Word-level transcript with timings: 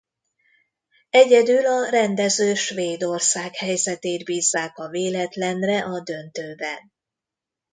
Egyedül 1.09 1.65
a 1.67 1.89
rendező 1.89 2.53
Svédország 2.53 3.55
helyzetét 3.55 4.23
bízzák 4.23 4.77
a 4.77 4.89
véletlenre 4.89 5.79
a 5.83 5.99
döntőben. 5.99 6.91